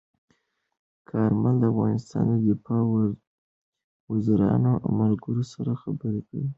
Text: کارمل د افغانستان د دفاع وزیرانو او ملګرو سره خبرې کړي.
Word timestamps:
کارمل 1.09 1.55
د 1.59 1.63
افغانستان 1.73 2.25
د 2.29 2.33
دفاع 2.47 2.81
وزیرانو 4.11 4.73
او 4.83 4.89
ملګرو 4.99 5.43
سره 5.53 5.71
خبرې 5.81 6.21
کړي. 6.27 6.45